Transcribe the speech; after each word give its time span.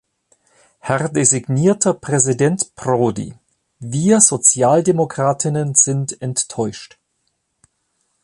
Herr 0.79 1.09
designierter 1.09 1.93
Präsident 1.93 2.73
Prodi, 2.73 3.35
wir 3.77 4.19
Sozialdemokratinnen 4.19 5.75
sind 5.75 6.19
enttäuscht. 6.23 6.97